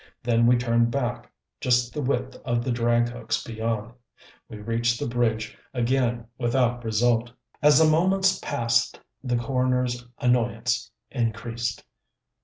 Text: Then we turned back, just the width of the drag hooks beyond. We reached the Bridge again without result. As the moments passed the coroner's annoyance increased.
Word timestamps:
Then 0.23 0.47
we 0.47 0.55
turned 0.57 0.89
back, 0.89 1.31
just 1.59 1.93
the 1.93 2.01
width 2.01 2.35
of 2.43 2.63
the 2.63 2.71
drag 2.71 3.09
hooks 3.09 3.43
beyond. 3.43 3.93
We 4.49 4.57
reached 4.57 4.99
the 4.99 5.05
Bridge 5.05 5.55
again 5.75 6.25
without 6.39 6.83
result. 6.83 7.31
As 7.61 7.77
the 7.77 7.85
moments 7.87 8.39
passed 8.39 8.99
the 9.23 9.37
coroner's 9.37 10.03
annoyance 10.17 10.89
increased. 11.11 11.83